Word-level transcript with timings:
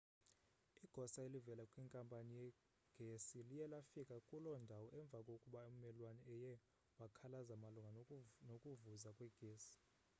igosa 0.85 1.19
elivela 1.27 1.63
kwinkampani 1.71 2.31
yegesi 2.39 3.37
liye 3.49 3.65
lafika 3.73 4.15
kuloo 4.27 4.59
ndawo 4.65 4.87
emva 4.99 5.19
kokuba 5.27 5.59
ummelwane 5.69 6.21
eye 6.35 6.53
wakhalaza 6.99 7.55
malunga 7.63 8.07
nokuvuza 8.47 9.09
kwegesi 9.17 9.75